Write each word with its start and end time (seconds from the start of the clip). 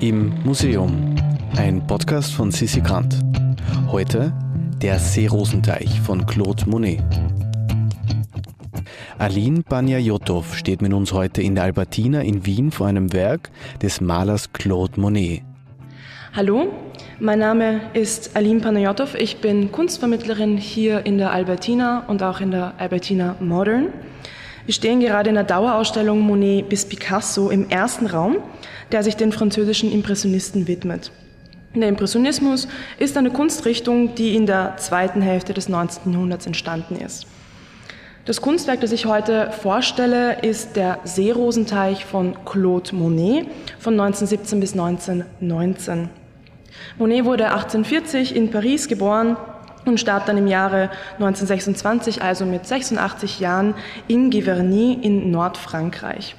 Im 0.00 0.32
Museum, 0.44 1.14
ein 1.58 1.86
Podcast 1.86 2.32
von 2.32 2.50
Sissi 2.50 2.80
Grant. 2.80 3.20
Heute 3.92 4.32
der 4.80 4.98
Seerosenteich 4.98 6.00
von 6.00 6.24
Claude 6.24 6.64
Monet. 6.70 7.02
Aline 9.18 9.60
Banyajotov 9.68 10.56
steht 10.56 10.80
mit 10.80 10.94
uns 10.94 11.12
heute 11.12 11.42
in 11.42 11.54
der 11.54 11.64
Albertina 11.64 12.22
in 12.22 12.46
Wien 12.46 12.70
vor 12.70 12.86
einem 12.86 13.12
Werk 13.12 13.50
des 13.82 14.00
Malers 14.00 14.54
Claude 14.54 14.98
Monet. 14.98 15.42
Hallo, 16.32 16.68
mein 17.18 17.40
Name 17.40 17.82
ist 17.92 18.34
Aline 18.36 18.60
Panayotov. 18.60 19.14
Ich 19.16 19.42
bin 19.42 19.70
Kunstvermittlerin 19.70 20.56
hier 20.56 21.04
in 21.04 21.18
der 21.18 21.30
Albertina 21.30 22.04
und 22.06 22.22
auch 22.22 22.40
in 22.40 22.52
der 22.52 22.72
Albertina 22.78 23.36
Modern. 23.38 23.88
Wir 24.70 24.74
stehen 24.74 25.00
gerade 25.00 25.28
in 25.28 25.34
der 25.34 25.42
Dauerausstellung 25.42 26.20
Monet 26.20 26.68
bis 26.68 26.84
Picasso 26.84 27.50
im 27.50 27.70
ersten 27.70 28.06
Raum, 28.06 28.36
der 28.92 29.02
sich 29.02 29.16
den 29.16 29.32
französischen 29.32 29.90
Impressionisten 29.90 30.68
widmet. 30.68 31.10
Der 31.74 31.88
Impressionismus 31.88 32.68
ist 33.00 33.16
eine 33.16 33.30
Kunstrichtung, 33.30 34.14
die 34.14 34.36
in 34.36 34.46
der 34.46 34.76
zweiten 34.76 35.22
Hälfte 35.22 35.54
des 35.54 35.68
19. 35.68 36.12
Jahrhunderts 36.12 36.46
entstanden 36.46 36.94
ist. 37.04 37.26
Das 38.26 38.40
Kunstwerk, 38.40 38.80
das 38.80 38.92
ich 38.92 39.06
heute 39.06 39.50
vorstelle, 39.50 40.40
ist 40.42 40.76
der 40.76 41.00
Seerosenteich 41.02 42.04
von 42.04 42.36
Claude 42.44 42.94
Monet 42.94 43.48
von 43.80 43.94
1917 43.94 44.60
bis 44.60 44.74
1919. 44.74 46.10
Monet 46.96 47.24
wurde 47.24 47.46
1840 47.46 48.36
in 48.36 48.52
Paris 48.52 48.86
geboren 48.86 49.36
und 49.84 49.98
starb 49.98 50.26
dann 50.26 50.38
im 50.38 50.46
Jahre 50.46 50.90
1926, 51.14 52.22
also 52.22 52.44
mit 52.44 52.66
86 52.66 53.40
Jahren, 53.40 53.74
in 54.08 54.30
Giverny 54.30 54.98
in 55.00 55.30
Nordfrankreich. 55.30 56.36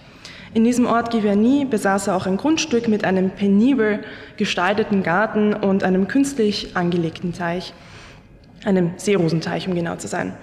In 0.54 0.66
diesem 0.66 0.86
Ort 0.86 1.12
Giverny 1.12 1.66
besaß 1.66 2.08
er 2.08 2.16
auch 2.16 2.26
ein 2.26 2.36
Grundstück 2.36 2.90
mit 2.90 3.06
einem 3.06 3.30
penibel 3.30 4.02
gestalteten 4.36 5.02
Garten 5.02 5.54
und 5.54 5.84
einem 5.84 6.08
künstlich 6.10 6.76
angelegten 6.76 7.32
Teich, 7.32 7.74
einem 8.66 8.92
Seerosenteich, 8.98 9.68
um 9.68 9.76
genau 9.76 9.96
zu 9.96 10.08
sein. 10.08 10.34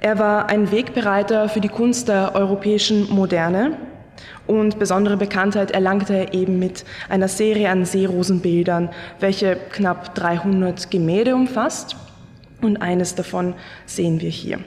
Er 0.00 0.18
war 0.18 0.48
ein 0.48 0.70
Wegbereiter 0.72 1.48
für 1.48 1.60
die 1.60 1.68
Kunst 1.68 2.08
der 2.08 2.34
europäischen 2.34 3.10
Moderne 3.10 3.76
und 4.46 4.78
besondere 4.78 5.16
Bekanntheit 5.16 5.70
erlangte 5.70 6.14
er 6.14 6.34
eben 6.34 6.58
mit 6.58 6.84
einer 7.08 7.28
Serie 7.28 7.68
an 7.68 7.84
Seerosenbildern, 7.84 8.88
welche 9.20 9.56
knapp 9.70 10.14
300 10.14 10.90
Gemälde 10.90 11.34
umfasst 11.34 11.96
und 12.60 12.78
eines 12.78 13.14
davon 13.14 13.54
sehen 13.86 14.20
wir 14.20 14.30
hier. 14.30 14.58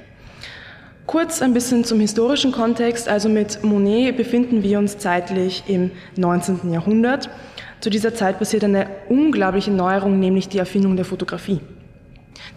Kurz 1.05 1.41
ein 1.41 1.55
bisschen 1.55 1.83
zum 1.83 1.99
historischen 1.99 2.51
Kontext. 2.51 3.09
Also 3.09 3.29
mit 3.29 3.63
Monet 3.63 4.15
befinden 4.15 4.61
wir 4.61 4.77
uns 4.77 4.99
zeitlich 4.99 5.63
im 5.65 5.89
19. 6.17 6.71
Jahrhundert. 6.71 7.31
Zu 7.79 7.89
dieser 7.89 8.13
Zeit 8.13 8.37
passiert 8.37 8.63
eine 8.63 8.87
unglaubliche 9.09 9.71
Neuerung, 9.71 10.19
nämlich 10.19 10.49
die 10.49 10.59
Erfindung 10.59 10.95
der 10.95 11.05
Fotografie. 11.05 11.61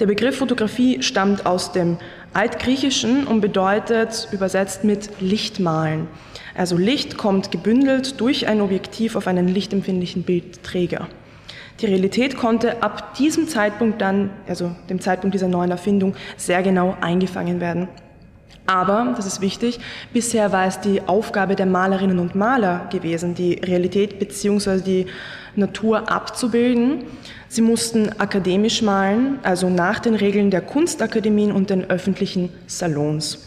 Der 0.01 0.07
Begriff 0.07 0.37
Fotografie 0.37 1.03
stammt 1.03 1.47
aus 1.47 1.73
dem 1.73 1.97
Altgriechischen 2.35 3.27
und 3.27 3.41
bedeutet 3.41 4.29
übersetzt 4.33 4.85
mit 4.85 5.09
Lichtmalen. 5.21 6.09
Also 6.55 6.77
Licht 6.77 7.17
kommt 7.17 7.51
gebündelt 7.51 8.21
durch 8.21 8.49
ein 8.49 8.61
Objektiv 8.61 9.17
auf 9.17 9.27
einen 9.27 9.49
lichtempfindlichen 9.49 10.25
Bildträger. 10.25 11.09
Die 11.81 11.87
Realität 11.87 12.37
konnte 12.37 12.83
ab 12.83 13.15
diesem 13.15 13.49
Zeitpunkt 13.49 14.01
dann, 14.01 14.31
also 14.47 14.71
dem 14.89 15.01
Zeitpunkt 15.01 15.35
dieser 15.35 15.49
neuen 15.49 15.71
Erfindung, 15.71 16.15
sehr 16.37 16.63
genau 16.63 16.97
eingefangen 17.01 17.61
werden. 17.61 17.89
Aber, 18.67 19.15
das 19.17 19.27
ist 19.27 19.41
wichtig, 19.41 19.81
bisher 20.13 20.53
war 20.53 20.67
es 20.67 20.81
die 20.81 21.03
Aufgabe 21.07 21.57
der 21.57 21.67
Malerinnen 21.67 22.21
und 22.21 22.37
Maler 22.37 22.87
gewesen, 22.91 23.35
die 23.35 23.55
Realität 23.55 24.21
bzw. 24.21 24.81
die 24.81 25.07
Natur 25.57 26.11
abzubilden. 26.11 27.05
Sie 27.49 27.61
mussten 27.61 28.11
akademisch 28.19 28.81
malen, 28.81 29.39
also 29.43 29.69
nach 29.69 29.99
den 29.99 30.15
Regeln 30.15 30.51
der 30.51 30.61
Kunstakademien 30.61 31.51
und 31.51 31.71
den 31.71 31.91
öffentlichen 31.91 32.51
Salons. 32.67 33.47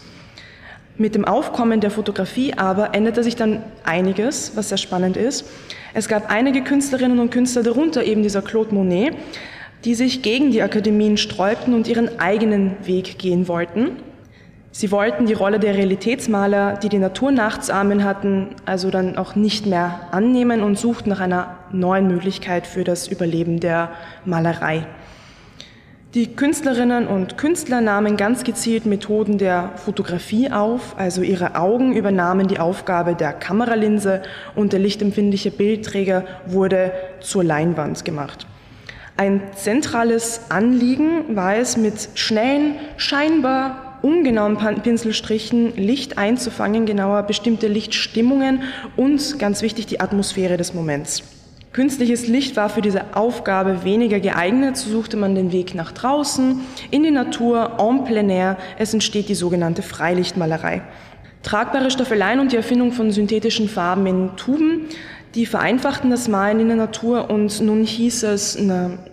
Mit 0.97 1.13
dem 1.13 1.25
Aufkommen 1.25 1.81
der 1.81 1.91
Fotografie 1.91 2.53
aber 2.53 2.95
änderte 2.95 3.21
sich 3.21 3.35
dann 3.35 3.61
einiges, 3.83 4.55
was 4.55 4.69
sehr 4.69 4.77
spannend 4.77 5.17
ist. 5.17 5.45
Es 5.93 6.07
gab 6.07 6.31
einige 6.31 6.61
Künstlerinnen 6.61 7.19
und 7.19 7.31
Künstler, 7.31 7.63
darunter 7.63 8.05
eben 8.05 8.23
dieser 8.23 8.41
Claude 8.41 8.73
Monet, 8.73 9.13
die 9.83 9.93
sich 9.93 10.21
gegen 10.21 10.51
die 10.51 10.61
Akademien 10.61 11.17
sträubten 11.17 11.73
und 11.73 11.89
ihren 11.89 12.19
eigenen 12.19 12.77
Weg 12.85 13.19
gehen 13.19 13.49
wollten. 13.49 13.97
Sie 14.71 14.89
wollten 14.91 15.25
die 15.25 15.33
Rolle 15.33 15.59
der 15.59 15.75
Realitätsmaler, 15.75 16.77
die 16.77 16.89
die 16.89 16.99
Natur 16.99 17.31
nachzuahmen 17.31 18.05
hatten, 18.05 18.55
also 18.65 18.89
dann 18.89 19.17
auch 19.17 19.35
nicht 19.35 19.65
mehr 19.65 20.07
annehmen 20.11 20.63
und 20.63 20.79
suchten 20.79 21.09
nach 21.09 21.19
einer 21.19 21.57
neuen 21.71 22.07
Möglichkeit 22.07 22.67
für 22.67 22.85
das 22.85 23.07
Überleben 23.09 23.59
der 23.59 23.91
Malerei. 24.23 24.85
Die 26.15 26.27
Künstlerinnen 26.27 27.07
und 27.07 27.37
Künstler 27.37 27.81
nahmen 27.81 28.15
ganz 28.15 28.45
gezielt 28.45 28.85
Methoden 28.85 29.37
der 29.37 29.73
Fotografie 29.75 30.49
auf, 30.49 30.97
also 30.97 31.21
ihre 31.21 31.55
Augen 31.55 31.93
übernahmen 31.93 32.47
die 32.47 32.57
Aufgabe 32.57 33.15
der 33.15 33.33
Kameralinse 33.33 34.21
und 34.55 34.71
der 34.71 34.79
lichtempfindliche 34.79 35.51
Bildträger 35.51 36.23
wurde 36.45 36.93
zur 37.19 37.43
Leinwand 37.43 38.05
gemacht. 38.05 38.47
Ein 39.17 39.41
zentrales 39.57 40.39
Anliegen 40.47 41.35
war 41.35 41.57
es, 41.57 41.75
mit 41.75 42.07
schnellen, 42.15 42.75
scheinbar 42.95 43.99
ungenauen 44.01 44.55
Pinselstrichen 44.83 45.75
Licht 45.75 46.17
einzufangen, 46.17 46.85
genauer 46.85 47.23
bestimmte 47.23 47.67
Lichtstimmungen 47.67 48.63
und 48.95 49.37
ganz 49.37 49.61
wichtig 49.61 49.87
die 49.87 49.99
Atmosphäre 49.99 50.55
des 50.55 50.73
Moments. 50.73 51.34
Künstliches 51.75 52.27
Licht 52.27 52.55
war 52.55 52.69
für 52.69 52.81
diese 52.81 53.17
Aufgabe 53.17 53.83
weniger 53.83 54.21
geeignet, 54.21 54.77
so 54.77 54.89
suchte 54.89 55.17
man 55.17 55.35
den 55.35 55.51
Weg 55.51 55.75
nach 55.75 55.91
draußen, 55.91 56.61
in 56.89 57.03
die 57.03 57.11
Natur, 57.11 57.73
en 57.79 58.05
plein 58.05 58.29
air. 58.29 58.55
Es 58.79 58.93
entsteht 58.93 59.27
die 59.27 59.35
sogenannte 59.35 59.81
Freilichtmalerei. 59.81 60.83
Tragbare 61.43 61.91
Staffeleien 61.91 62.39
und 62.39 62.53
die 62.53 62.55
Erfindung 62.55 62.93
von 62.93 63.11
synthetischen 63.11 63.67
Farben 63.67 64.05
in 64.05 64.37
Tuben 64.37 64.85
die 65.33 65.45
vereinfachten 65.45 66.11
das 66.11 66.29
Malen 66.29 66.61
in 66.61 66.69
der 66.69 66.77
Natur 66.77 67.29
und 67.29 67.59
nun 67.59 67.83
hieß 67.83 68.23
es 68.23 68.57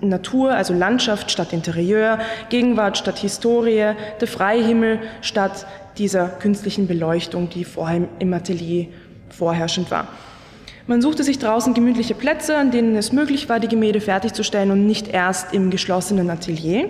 Natur, 0.00 0.52
also 0.52 0.72
Landschaft 0.72 1.32
statt 1.32 1.52
Interieur, 1.52 2.20
Gegenwart 2.48 2.96
statt 2.96 3.18
Historie, 3.18 3.94
der 4.20 4.28
Freihimmel 4.28 5.00
statt 5.20 5.66
dieser 5.98 6.28
künstlichen 6.28 6.86
Beleuchtung, 6.86 7.50
die 7.50 7.64
vorher 7.64 8.02
im 8.20 8.32
Atelier 8.32 8.86
vorherrschend 9.30 9.90
war. 9.90 10.06
Man 10.87 11.00
suchte 11.00 11.22
sich 11.22 11.38
draußen 11.38 11.75
gemütliche 11.75 12.15
Plätze, 12.15 12.56
an 12.56 12.72
denen 12.72 12.97
es 12.97 13.12
möglich 13.12 13.48
war, 13.48 13.60
die 13.60 13.69
Gemälde 13.69 14.00
fertigzustellen 14.00 14.72
und 14.72 14.87
nicht 14.87 15.06
erst 15.09 15.54
im 15.54 15.70
geschlossenen 15.70 16.28
Atelier. 16.28 16.88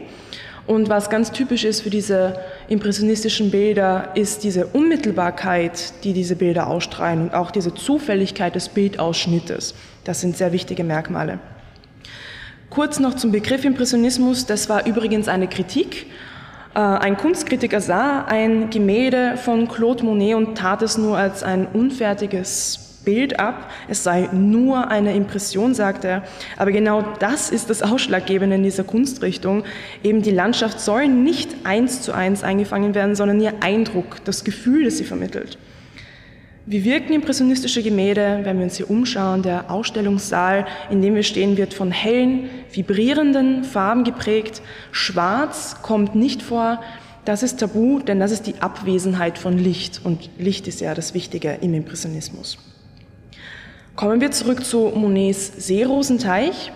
Und 0.66 0.88
was 0.88 1.10
ganz 1.10 1.32
typisch 1.32 1.64
ist 1.64 1.82
für 1.82 1.90
diese 1.90 2.38
impressionistischen 2.68 3.50
Bilder, 3.50 4.12
ist 4.14 4.44
diese 4.44 4.66
Unmittelbarkeit, 4.68 5.92
die 6.04 6.12
diese 6.12 6.36
Bilder 6.36 6.68
ausstrahlen 6.68 7.20
und 7.20 7.34
auch 7.34 7.50
diese 7.50 7.74
Zufälligkeit 7.74 8.54
des 8.54 8.68
Bildausschnittes. 8.68 9.74
Das 10.04 10.20
sind 10.20 10.36
sehr 10.36 10.52
wichtige 10.52 10.84
Merkmale. 10.84 11.40
Kurz 12.70 13.00
noch 13.00 13.14
zum 13.14 13.32
Begriff 13.32 13.64
Impressionismus. 13.64 14.46
Das 14.46 14.70
war 14.70 14.86
übrigens 14.86 15.28
eine 15.28 15.48
Kritik. 15.48 16.06
Äh, 16.74 16.78
ein 16.78 17.18
Kunstkritiker 17.18 17.82
sah 17.82 18.24
ein 18.24 18.70
Gemälde 18.70 19.36
von 19.36 19.68
Claude 19.68 20.04
Monet 20.04 20.36
und 20.36 20.56
tat 20.56 20.80
es 20.80 20.96
nur 20.96 21.18
als 21.18 21.42
ein 21.42 21.66
unfertiges 21.66 22.81
Bild 23.04 23.38
ab, 23.40 23.70
es 23.88 24.04
sei 24.04 24.28
nur 24.32 24.88
eine 24.88 25.14
Impression, 25.14 25.74
sagt 25.74 26.04
er. 26.04 26.22
Aber 26.56 26.72
genau 26.72 27.02
das 27.18 27.50
ist 27.50 27.70
das 27.70 27.82
Ausschlaggebende 27.82 28.56
in 28.56 28.62
dieser 28.62 28.84
Kunstrichtung. 28.84 29.64
Eben 30.02 30.22
die 30.22 30.30
Landschaft 30.30 30.80
soll 30.80 31.08
nicht 31.08 31.50
eins 31.64 32.02
zu 32.02 32.12
eins 32.12 32.42
eingefangen 32.42 32.94
werden, 32.94 33.14
sondern 33.14 33.40
ihr 33.40 33.54
Eindruck, 33.60 34.24
das 34.24 34.44
Gefühl, 34.44 34.84
das 34.84 34.98
sie 34.98 35.04
vermittelt. 35.04 35.58
Wie 36.64 36.84
wirken 36.84 37.12
impressionistische 37.12 37.82
Gemälde, 37.82 38.40
wenn 38.44 38.58
wir 38.58 38.64
uns 38.64 38.76
hier 38.76 38.88
umschauen? 38.88 39.42
Der 39.42 39.68
Ausstellungssaal, 39.68 40.64
in 40.90 41.02
dem 41.02 41.16
wir 41.16 41.24
stehen, 41.24 41.56
wird 41.56 41.74
von 41.74 41.90
hellen, 41.90 42.50
vibrierenden 42.70 43.64
Farben 43.64 44.04
geprägt. 44.04 44.62
Schwarz 44.92 45.82
kommt 45.82 46.14
nicht 46.14 46.40
vor. 46.40 46.80
Das 47.24 47.42
ist 47.42 47.58
tabu, 47.58 47.98
denn 47.98 48.20
das 48.20 48.30
ist 48.30 48.46
die 48.46 48.60
Abwesenheit 48.60 49.38
von 49.38 49.58
Licht. 49.58 50.02
Und 50.04 50.30
Licht 50.38 50.68
ist 50.68 50.80
ja 50.80 50.94
das 50.94 51.14
Wichtige 51.14 51.58
im 51.60 51.74
Impressionismus. 51.74 52.58
Kommen 53.94 54.22
wir 54.22 54.30
zurück 54.30 54.64
zu 54.64 54.90
Monets 54.94 55.66
Seerosenteich. 55.66 56.72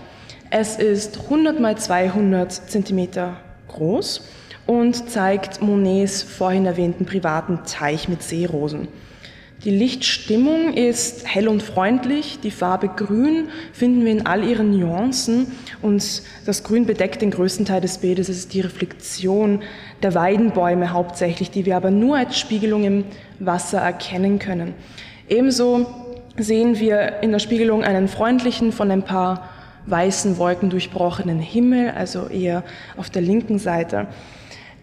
Es 0.51 0.77
ist 0.77 1.19
100 1.25 1.59
mal 1.61 1.79
200 1.79 2.53
Zentimeter 2.53 3.39
groß 3.69 4.29
und 4.67 5.09
zeigt 5.09 5.63
Monets 5.63 6.23
vorhin 6.23 6.67
erwähnten 6.67 7.07
privaten 7.07 7.61
Teich 7.67 8.11
mit 8.11 8.23
Seerosen. 8.23 8.89
Die 9.65 9.71
Lichtstimmung 9.71 10.75
ist 10.75 11.27
hell 11.27 11.49
und 11.49 11.63
freundlich. 11.63 12.39
Die 12.43 12.51
Farbe 12.51 12.89
Grün 12.89 13.49
finden 13.73 14.05
wir 14.05 14.13
in 14.13 14.27
all 14.27 14.45
ihren 14.45 14.79
Nuancen 14.79 15.47
und 15.81 16.23
das 16.45 16.65
Grün 16.65 16.85
bedeckt 16.85 17.23
den 17.23 17.31
größten 17.31 17.65
Teil 17.65 17.81
des 17.81 17.97
Bildes. 17.97 18.29
Es 18.29 18.37
ist 18.37 18.53
die 18.53 18.61
Reflexion 18.61 19.63
der 20.03 20.15
Weidenbäume 20.15 20.93
hauptsächlich, 20.93 21.51
die 21.51 21.65
wir 21.65 21.79
aber 21.79 21.91
nur 21.91 22.19
als 22.19 22.39
Spiegelung 22.39 22.85
im 22.85 23.05
Wasser 23.39 23.79
erkennen 23.79 24.39
können. 24.39 24.75
Ebenso 25.31 26.06
sehen 26.39 26.79
wir 26.79 27.23
in 27.23 27.33
der 27.33 27.39
Spiegelung 27.39 27.85
einen 27.85 28.09
freundlichen, 28.09 28.73
von 28.73 28.91
ein 28.91 29.03
paar 29.03 29.49
weißen 29.87 30.39
Wolken 30.39 30.71
durchbrochenen 30.71 31.39
Himmel, 31.39 31.91
also 31.91 32.27
eher 32.27 32.65
auf 32.97 33.11
der 33.11 33.23
linken 33.23 33.59
Seite. 33.59 34.09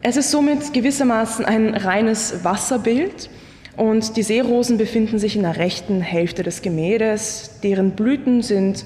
Es 0.01 0.17
ist 0.17 0.31
somit 0.31 0.73
gewissermaßen 0.73 1.45
ein 1.45 1.75
reines 1.75 2.43
Wasserbild 2.43 3.29
und 3.75 4.17
die 4.17 4.23
Seerosen 4.23 4.77
befinden 4.77 5.19
sich 5.19 5.35
in 5.35 5.43
der 5.43 5.57
rechten 5.57 6.01
Hälfte 6.01 6.43
des 6.43 6.61
Gemäldes. 6.61 7.59
Deren 7.63 7.91
Blüten 7.91 8.41
sind 8.41 8.85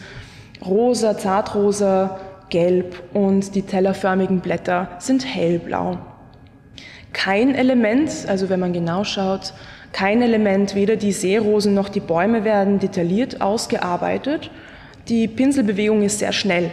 rosa, 0.66 1.18
zartrosa, 1.18 2.20
gelb 2.50 3.04
und 3.14 3.56
die 3.56 3.64
tellerförmigen 3.64 4.40
Blätter 4.40 4.90
sind 5.00 5.26
hellblau. 5.26 5.98
Kein 7.14 7.56
Element, 7.56 8.12
also 8.28 8.50
wenn 8.50 8.60
man 8.60 8.74
genau 8.74 9.04
schaut, 9.04 9.54
kein 9.92 10.22
Element, 10.22 10.76
weder 10.76 10.96
die 10.96 11.12
Seerosen 11.12 11.74
noch 11.74 11.90
die 11.90 12.00
Bäume 12.00 12.44
werden 12.44 12.80
detailliert 12.80 13.42
ausgearbeitet. 13.42 14.52
Die 15.08 15.28
Pinselbewegung 15.28 16.04
ist 16.04 16.20
sehr 16.20 16.34
schnell. 16.34 16.70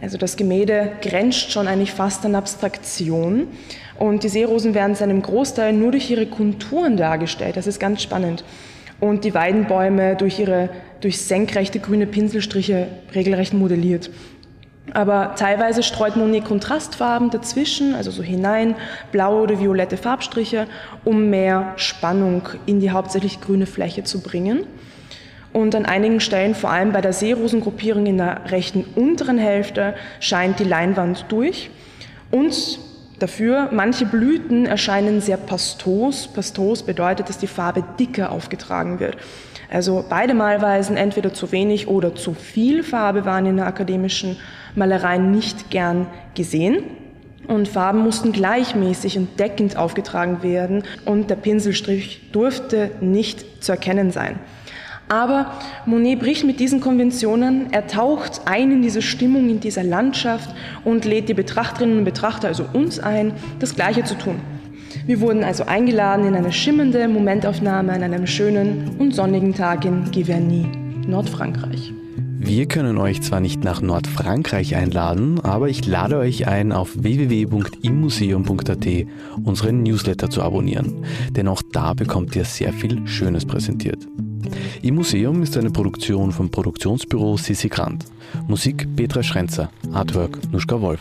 Also 0.00 0.18
das 0.18 0.36
Gemälde 0.36 0.92
grenzt 1.00 1.52
schon 1.52 1.68
eigentlich 1.68 1.92
fast 1.92 2.24
an 2.24 2.34
Abstraktion. 2.34 3.48
Und 3.98 4.24
die 4.24 4.28
Seerosen 4.28 4.74
werden 4.74 4.96
zu 4.96 5.04
einem 5.04 5.22
Großteil 5.22 5.72
nur 5.72 5.92
durch 5.92 6.10
ihre 6.10 6.26
Konturen 6.26 6.96
dargestellt. 6.96 7.56
Das 7.56 7.66
ist 7.66 7.78
ganz 7.78 8.02
spannend. 8.02 8.44
Und 9.00 9.24
die 9.24 9.34
Weidenbäume 9.34 10.16
durch 10.16 10.38
ihre 10.38 10.70
durch 11.00 11.20
senkrechte 11.20 11.80
grüne 11.80 12.06
Pinselstriche 12.06 12.86
regelrecht 13.14 13.52
modelliert. 13.52 14.10
Aber 14.94 15.34
teilweise 15.36 15.82
streut 15.82 16.16
Monet 16.16 16.44
Kontrastfarben 16.44 17.30
dazwischen, 17.30 17.94
also 17.94 18.10
so 18.10 18.22
hinein, 18.22 18.74
blaue 19.12 19.42
oder 19.42 19.60
violette 19.60 19.96
Farbstriche, 19.96 20.66
um 21.04 21.30
mehr 21.30 21.72
Spannung 21.76 22.48
in 22.66 22.80
die 22.80 22.90
hauptsächlich 22.90 23.40
grüne 23.40 23.66
Fläche 23.66 24.02
zu 24.02 24.20
bringen. 24.20 24.66
Und 25.52 25.74
an 25.74 25.86
einigen 25.86 26.20
Stellen, 26.20 26.54
vor 26.54 26.70
allem 26.70 26.92
bei 26.92 27.00
der 27.00 27.12
Seerosengruppierung 27.12 28.06
in 28.06 28.18
der 28.18 28.50
rechten 28.50 28.84
unteren 28.96 29.38
Hälfte, 29.38 29.94
scheint 30.18 30.58
die 30.58 30.64
Leinwand 30.64 31.26
durch. 31.28 31.70
Und 32.30 32.78
dafür, 33.22 33.68
manche 33.72 34.04
Blüten 34.04 34.66
erscheinen 34.66 35.20
sehr 35.20 35.36
pastos. 35.36 36.28
Pastos 36.28 36.82
bedeutet, 36.82 37.28
dass 37.28 37.38
die 37.38 37.46
Farbe 37.46 37.84
dicker 37.98 38.32
aufgetragen 38.32 39.00
wird. 39.00 39.16
Also 39.70 40.04
beide 40.06 40.34
Malweisen, 40.34 40.96
entweder 40.96 41.32
zu 41.32 41.50
wenig 41.50 41.88
oder 41.88 42.14
zu 42.14 42.34
viel 42.34 42.82
Farbe, 42.82 43.24
waren 43.24 43.46
in 43.46 43.56
der 43.56 43.66
akademischen 43.66 44.36
Malerei 44.74 45.16
nicht 45.16 45.70
gern 45.70 46.06
gesehen. 46.34 46.82
Und 47.48 47.68
Farben 47.68 48.00
mussten 48.00 48.32
gleichmäßig 48.32 49.18
und 49.18 49.40
deckend 49.40 49.76
aufgetragen 49.76 50.42
werden 50.42 50.84
und 51.04 51.30
der 51.30 51.36
Pinselstrich 51.36 52.30
durfte 52.32 52.90
nicht 53.00 53.64
zu 53.64 53.72
erkennen 53.72 54.10
sein. 54.10 54.38
Aber 55.12 55.50
Monet 55.84 56.20
bricht 56.20 56.46
mit 56.46 56.58
diesen 56.58 56.80
Konventionen, 56.80 57.70
er 57.70 57.86
taucht 57.86 58.40
ein 58.46 58.72
in 58.72 58.80
diese 58.80 59.02
Stimmung, 59.02 59.50
in 59.50 59.60
dieser 59.60 59.82
Landschaft 59.82 60.48
und 60.84 61.04
lädt 61.04 61.28
die 61.28 61.34
Betrachterinnen 61.34 61.98
und 61.98 62.04
Betrachter, 62.04 62.48
also 62.48 62.64
uns 62.72 62.98
ein, 62.98 63.34
das 63.58 63.74
Gleiche 63.76 64.04
zu 64.04 64.14
tun. 64.14 64.36
Wir 65.04 65.20
wurden 65.20 65.44
also 65.44 65.64
eingeladen 65.64 66.26
in 66.26 66.34
eine 66.34 66.50
schimmernde 66.50 67.08
Momentaufnahme 67.08 67.92
an 67.92 68.02
einem 68.02 68.26
schönen 68.26 68.96
und 68.98 69.14
sonnigen 69.14 69.52
Tag 69.52 69.84
in 69.84 70.10
Giverny, 70.10 70.66
Nordfrankreich. 71.06 71.92
Wir 72.38 72.66
können 72.66 72.96
euch 72.96 73.20
zwar 73.20 73.40
nicht 73.40 73.62
nach 73.64 73.82
Nordfrankreich 73.82 74.76
einladen, 74.76 75.40
aber 75.40 75.68
ich 75.68 75.86
lade 75.86 76.16
euch 76.16 76.48
ein, 76.48 76.72
auf 76.72 76.90
www.immuseum.at 76.94 78.86
unseren 79.44 79.82
Newsletter 79.82 80.30
zu 80.30 80.40
abonnieren, 80.42 81.04
denn 81.32 81.48
auch 81.48 81.60
da 81.70 81.92
bekommt 81.92 82.34
ihr 82.34 82.46
sehr 82.46 82.72
viel 82.72 83.06
Schönes 83.06 83.44
präsentiert. 83.44 84.08
Im 84.82 84.94
Museum 84.96 85.42
ist 85.42 85.56
eine 85.56 85.70
Produktion 85.70 86.32
vom 86.32 86.50
Produktionsbüro 86.50 87.36
Sissi 87.36 87.68
Grant. 87.68 88.04
Musik 88.48 88.86
Petra 88.96 89.22
Schrenzer, 89.22 89.70
Artwork 89.92 90.38
Nuschka 90.52 90.80
Wolf. 90.80 91.00